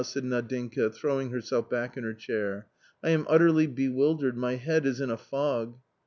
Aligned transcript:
said 0.03 0.23
Nadinka, 0.25 0.91
throwing 0.91 1.29
herself 1.29 1.69
back 1.69 1.95
in 1.95 2.03
her 2.03 2.15
chair." 2.15 2.65
I 3.03 3.11
am 3.11 3.27
utterly 3.29 3.67
bewil 3.67 4.19
dered— 4.19 4.33
my 4.43 4.55
head 4.55 4.87
is 4.87 4.99
in 4.99 5.11
a 5.11 5.15
fog." 5.17 5.77